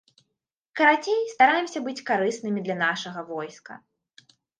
Карацей, 0.77 1.19
стараемся 1.33 1.79
быць 1.87 2.01
карыснымі 2.09 2.63
для 2.69 2.77
нашага 2.81 3.25
войска. 3.29 3.77